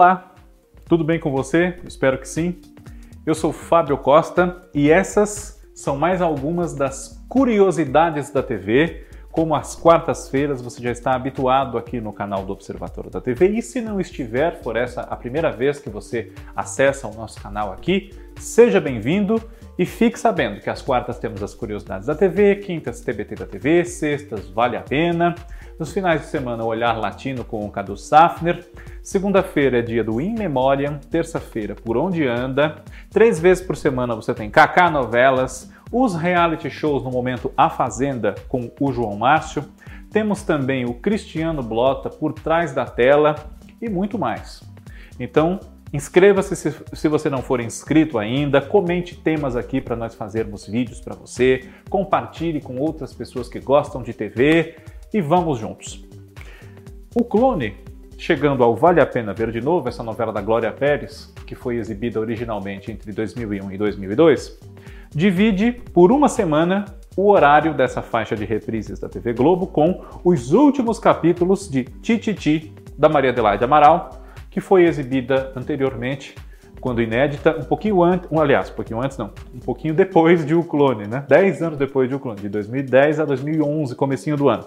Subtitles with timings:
[0.00, 0.32] Olá,
[0.88, 1.78] tudo bem com você?
[1.86, 2.58] Espero que sim.
[3.26, 9.04] Eu sou Fábio Costa e essas são mais algumas das curiosidades da TV.
[9.30, 13.60] Como às quartas-feiras você já está habituado aqui no canal do Observatório da TV, e
[13.60, 18.08] se não estiver, for essa a primeira vez que você acessa o nosso canal aqui,
[18.38, 19.38] seja bem-vindo
[19.78, 23.84] e fique sabendo que às quartas temos as curiosidades da TV, quintas TBT da TV,
[23.84, 25.34] sextas Vale a Pena,
[25.78, 28.66] nos finais de semana, o Olhar Latino com o Cadu Safner.
[29.02, 30.98] Segunda-feira é dia do In Memoriam.
[31.10, 32.82] Terça-feira, Por Onde Anda.
[33.10, 38.34] Três vezes por semana você tem Kaká Novelas, os reality shows no momento A Fazenda
[38.48, 39.64] com o João Márcio.
[40.10, 43.36] Temos também o Cristiano Blota por trás da tela
[43.80, 44.62] e muito mais.
[45.18, 45.58] Então,
[45.92, 51.00] Inscreva-se se, se, você não for inscrito ainda, comente temas aqui para nós fazermos vídeos
[51.00, 54.76] para você, compartilhe com outras pessoas que gostam de TV
[55.12, 56.04] e vamos juntos.
[57.12, 57.74] O Clone,
[58.20, 61.76] chegando ao Vale a Pena Ver de Novo, essa novela da Glória Pérez, que foi
[61.76, 64.60] exibida originalmente entre 2001 e 2002,
[65.08, 66.84] divide por uma semana
[67.16, 72.74] o horário dessa faixa de reprises da TV Globo com os últimos capítulos de Tititi
[72.96, 76.34] da Maria Adelaide Amaral, que foi exibida anteriormente,
[76.78, 80.54] quando inédita, um pouquinho antes, um, aliás, um pouquinho antes não, um pouquinho depois de
[80.54, 81.24] O Clone, né?
[81.26, 84.66] 10 anos depois de O Clone, de 2010 a 2011, comecinho do ano.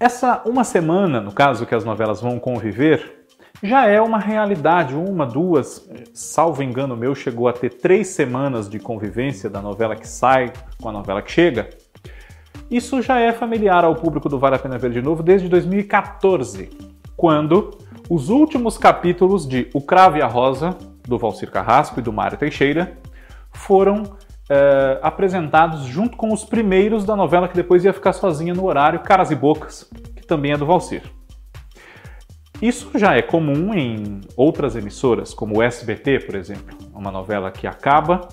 [0.00, 3.26] Essa uma semana, no caso que as novelas vão conviver,
[3.60, 4.94] já é uma realidade.
[4.94, 10.06] Uma, duas, salvo engano meu, chegou a ter três semanas de convivência da novela que
[10.06, 11.70] sai com a novela que chega.
[12.70, 16.70] Isso já é familiar ao público do Vale a Pena Ver de Novo desde 2014,
[17.16, 17.76] quando
[18.08, 22.38] os últimos capítulos de O Cravo e a Rosa, do Valcir Carrasco e do Mário
[22.38, 22.96] Teixeira,
[23.50, 24.04] foram
[24.48, 29.00] é, apresentados junto com os primeiros da novela que depois ia ficar sozinha no horário,
[29.00, 31.02] Caras e Bocas, que também é do Valcir.
[32.60, 37.66] Isso já é comum em outras emissoras, como o SBT, por exemplo, uma novela que
[37.66, 38.26] acaba,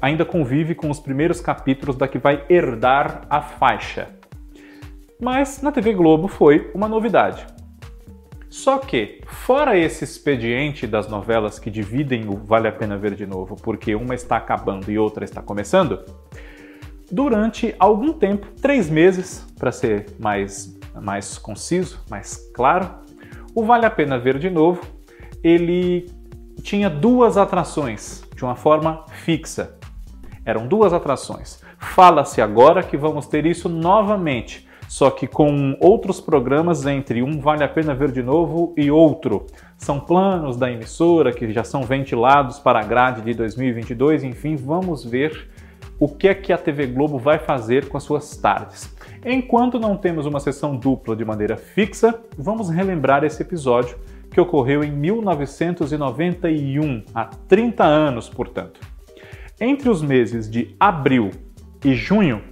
[0.00, 4.08] ainda convive com os primeiros capítulos da que vai herdar a faixa.
[5.20, 7.46] Mas na TV Globo foi uma novidade.
[8.60, 13.24] Só que, fora esse expediente das novelas que dividem o Vale a Pena Ver de
[13.24, 16.04] Novo, porque uma está acabando e outra está começando,
[17.10, 22.90] durante algum tempo, três meses, para ser mais, mais conciso, mais claro,
[23.54, 24.82] o Vale a Pena Ver de Novo,
[25.42, 26.12] ele
[26.62, 29.78] tinha duas atrações de uma forma fixa.
[30.44, 31.62] Eram duas atrações.
[31.78, 37.62] Fala-se agora que vamos ter isso novamente só que com outros programas entre um Vale
[37.62, 39.46] a Pena Ver de Novo e outro.
[39.78, 45.04] São planos da emissora que já são ventilados para a grade de 2022, enfim, vamos
[45.04, 45.48] ver
[45.96, 48.92] o que é que a TV Globo vai fazer com as suas tardes.
[49.24, 53.96] Enquanto não temos uma sessão dupla de maneira fixa, vamos relembrar esse episódio
[54.28, 58.80] que ocorreu em 1991, há 30 anos, portanto.
[59.60, 61.30] Entre os meses de abril
[61.84, 62.49] e junho,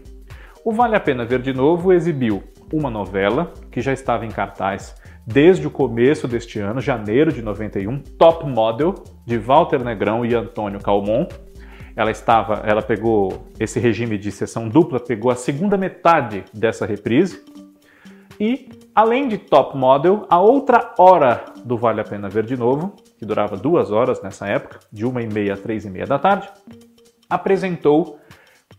[0.69, 4.95] o Vale a Pena Ver de Novo exibiu uma novela que já estava em cartaz
[5.27, 10.79] desde o começo deste ano, janeiro de 91, Top Model, de Walter Negrão e Antônio
[10.79, 11.27] Calmon.
[11.97, 17.43] Ela estava, ela pegou esse regime de sessão dupla, pegou a segunda metade dessa reprise.
[18.39, 22.95] E, além de Top Model, a outra hora do Vale a Pena Ver de Novo,
[23.19, 26.19] que durava duas horas nessa época, de uma e meia a três e meia da
[26.19, 26.47] tarde,
[27.27, 28.19] apresentou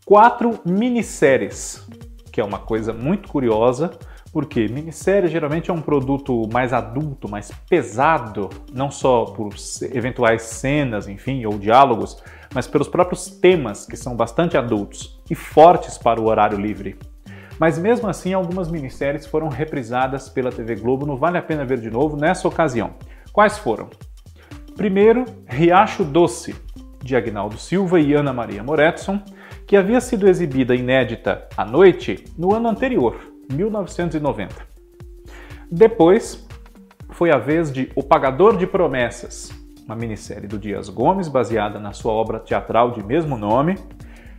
[0.10, 1.88] quatro minisséries,
[2.32, 3.92] que é uma coisa muito curiosa,
[4.34, 9.54] porque minissérie geralmente é um produto mais adulto, mais pesado, não só por
[9.94, 15.96] eventuais cenas, enfim, ou diálogos, mas pelos próprios temas que são bastante adultos e fortes
[15.96, 16.98] para o horário livre.
[17.60, 21.80] Mas mesmo assim, algumas minisséries foram reprisadas pela TV Globo no Vale a Pena Ver
[21.80, 22.96] de Novo nessa ocasião.
[23.32, 23.92] Quais foram?
[24.76, 26.56] Primeiro, Riacho Doce,
[27.04, 29.22] de Agnaldo Silva e Ana Maria Moretson,
[29.70, 34.56] que havia sido exibida inédita à noite no ano anterior, 1990.
[35.72, 36.44] Depois,
[37.12, 39.52] foi a vez de O Pagador de Promessas,
[39.86, 43.78] uma minissérie do Dias Gomes baseada na sua obra teatral de mesmo nome,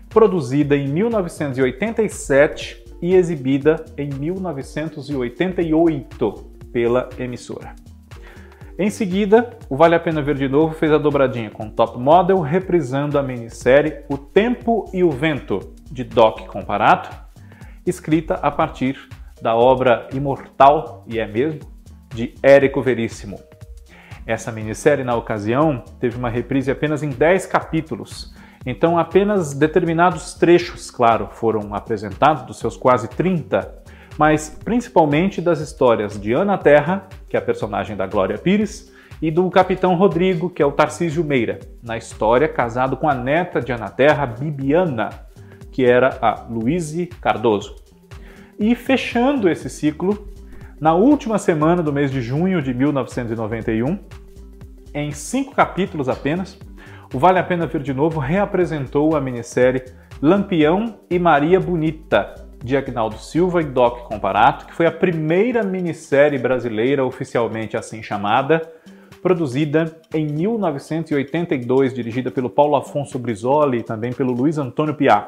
[0.09, 6.35] produzida em 1987 e exibida em 1988
[6.73, 7.77] pela emissora.
[8.83, 12.41] Em seguida, o Vale a Pena Ver de Novo fez a dobradinha com Top Model,
[12.41, 17.15] reprisando a minissérie O Tempo e o Vento, de Doc Comparato,
[17.87, 18.99] escrita a partir
[19.43, 21.61] da obra imortal, e é mesmo,
[22.15, 23.39] de Érico Veríssimo.
[24.27, 28.35] Essa minissérie, na ocasião, teve uma reprise apenas em 10 capítulos,
[28.65, 33.75] então apenas determinados trechos, claro, foram apresentados dos seus quase 30,
[34.17, 38.93] mas principalmente das histórias de Ana Terra que é a personagem da Glória Pires,
[39.23, 43.61] e do Capitão Rodrigo, que é o Tarcísio Meira, na história casado com a neta
[43.61, 45.11] de Ana Terra, Bibiana,
[45.71, 47.77] que era a Luíse Cardoso.
[48.59, 50.29] E fechando esse ciclo,
[50.81, 53.99] na última semana do mês de junho de 1991,
[54.93, 56.59] em cinco capítulos apenas,
[57.15, 59.85] o Vale a Pena Ver de Novo reapresentou a minissérie
[60.21, 66.39] Lampião e Maria Bonita, de Agnaldo Silva e Doc Comparato, que foi a primeira minissérie
[66.39, 68.71] brasileira oficialmente assim chamada,
[69.23, 75.27] produzida em 1982, dirigida pelo Paulo Afonso Brisoli e também pelo Luiz Antônio Piá.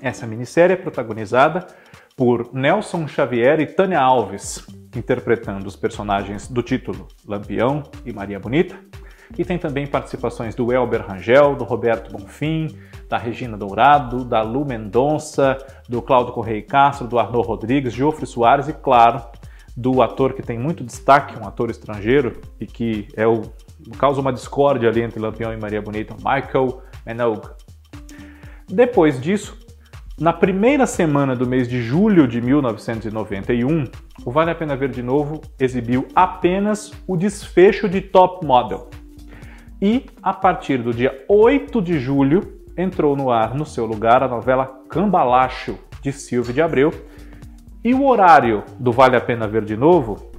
[0.00, 1.66] Essa minissérie é protagonizada
[2.16, 4.64] por Nelson Xavier e Tânia Alves,
[4.96, 8.78] interpretando os personagens do título Lampião e Maria Bonita,
[9.36, 12.68] e tem também participações do Elber Rangel, do Roberto Bonfim,
[13.12, 18.68] da Regina Dourado, da Lu Mendonça, do Cláudio Correia Castro, do Arnaud Rodrigues, Geoffrey Soares
[18.68, 19.22] e, claro,
[19.76, 23.42] do ator que tem muito destaque, um ator estrangeiro e que é o
[23.98, 27.50] causa uma discórdia ali entre Lampião e Maria Bonita, Michael Minogue.
[28.66, 29.58] Depois disso,
[30.18, 33.88] na primeira semana do mês de julho de 1991,
[34.24, 38.88] o Vale a Pena Ver de Novo exibiu apenas o desfecho de Top Model.
[39.82, 44.28] E, a partir do dia 8 de julho, entrou no ar no seu lugar a
[44.28, 46.92] novela Cambalacho, de Silvio de Abreu,
[47.84, 50.30] e o horário do Vale a Pena Ver de Novo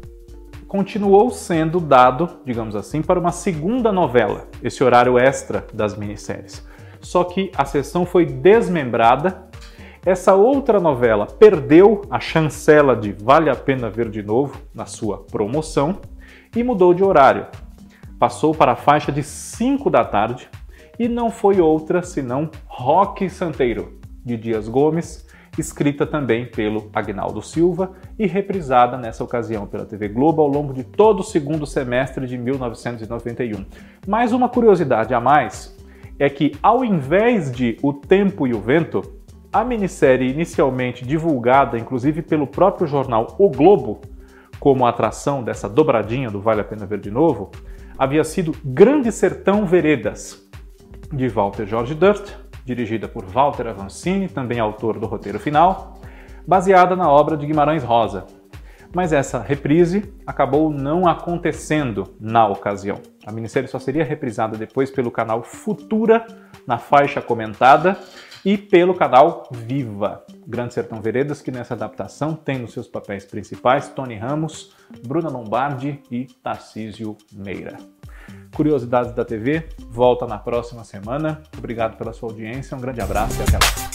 [0.67, 6.67] continuou sendo dado, digamos assim, para uma segunda novela, esse horário extra das minisséries.
[6.99, 9.49] Só que a sessão foi desmembrada.
[10.05, 15.19] Essa outra novela perdeu a chancela de Vale a Pena Ver de Novo na sua
[15.19, 15.99] promoção
[16.55, 17.45] e mudou de horário.
[18.17, 20.49] Passou para a faixa de 5 da tarde
[20.97, 27.91] e não foi outra senão Rock Santeiro, de Dias Gomes, escrita também pelo Agnaldo Silva
[28.17, 32.37] e reprisada nessa ocasião pela TV Globo ao longo de todo o segundo semestre de
[32.37, 33.65] 1991.
[34.07, 35.75] Mais uma curiosidade a mais
[36.17, 39.01] é que, ao invés de O Tempo e o Vento,
[39.51, 44.01] a minissérie inicialmente divulgada inclusive pelo próprio jornal O Globo,
[44.59, 47.51] como atração dessa dobradinha do Vale a Pena Ver de Novo,
[47.97, 50.42] havia sido Grande Sertão Veredas,
[51.13, 52.33] de Walter George Durst,
[52.65, 55.99] dirigida por Walter Avancini, também autor do roteiro final,
[56.45, 58.25] baseada na obra de Guimarães Rosa.
[58.93, 62.99] Mas essa reprise acabou não acontecendo na ocasião.
[63.25, 66.25] A minissérie só seria reprisada depois pelo canal Futura,
[66.67, 67.97] na faixa comentada,
[68.45, 70.23] e pelo canal Viva.
[70.45, 74.75] Grande Sertão Veredas, que nessa adaptação tem nos seus papéis principais Tony Ramos,
[75.07, 77.77] Bruna Lombardi e Tarcísio Meira.
[78.53, 81.41] Curiosidades da TV volta na próxima semana.
[81.57, 83.92] Obrigado pela sua audiência, um grande abraço e até lá.